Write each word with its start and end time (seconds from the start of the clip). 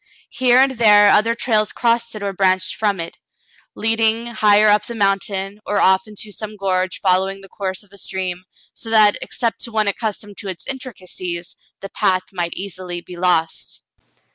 Here 0.31 0.57
and 0.57 0.71
there 0.71 1.11
other 1.11 1.35
trails 1.35 1.71
crossed 1.71 2.15
it 2.15 2.23
or 2.23 2.33
branched 2.33 2.75
from 2.75 2.99
it, 2.99 3.19
leading 3.75 4.25
higher 4.25 4.67
up 4.67 4.83
the 4.83 4.95
mountain, 4.95 5.59
or 5.63 5.79
off 5.79 6.07
into 6.07 6.31
some 6.31 6.57
gorge 6.57 6.99
following 6.99 7.41
the 7.41 7.47
course 7.47 7.83
of 7.83 7.91
a 7.93 7.99
stream, 7.99 8.43
so 8.73 8.89
that, 8.89 9.15
except 9.21 9.59
to 9.65 9.71
one 9.71 9.87
accustomed 9.87 10.39
to 10.39 10.47
its 10.47 10.65
intricacies, 10.65 11.55
the 11.81 11.89
path 11.89 12.23
might 12.33 12.53
easily 12.53 13.01
be 13.01 13.15
lost. 13.15 13.83